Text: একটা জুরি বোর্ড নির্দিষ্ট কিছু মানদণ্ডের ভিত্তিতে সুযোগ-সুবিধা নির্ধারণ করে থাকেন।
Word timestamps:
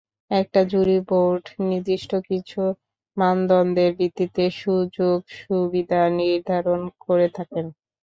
একটা 0.31 0.61
জুরি 0.71 0.97
বোর্ড 1.07 1.43
নির্দিষ্ট 1.63 2.11
কিছু 2.29 2.61
মানদণ্ডের 3.17 3.91
ভিত্তিতে 3.99 4.43
সুযোগ-সুবিধা 4.59 6.01
নির্ধারণ 6.19 6.81
করে 7.03 7.27
থাকেন। 7.37 7.65